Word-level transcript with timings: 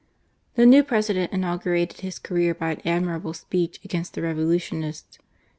The 0.55 0.65
new 0.65 0.81
President 0.83 1.31
inaugurateii 1.31 1.99
his 2.01 2.17
career 2.17 2.55
by 2.55 2.71
an 2.71 2.81
ad 2.87 3.03
mirable 3.03 3.35
speech 3.35 3.79
against 3.85 4.15
the 4.15 4.23
Revolutionists. 4.23 5.19